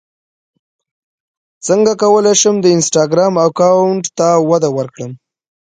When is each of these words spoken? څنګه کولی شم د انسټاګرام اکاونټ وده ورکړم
څنګه 1.65 1.91
کولی 2.01 2.33
شم 2.41 2.55
د 2.61 2.65
انسټاګرام 2.75 3.33
اکاونټ 3.47 4.03
وده 4.49 4.69
ورکړم 4.77 5.11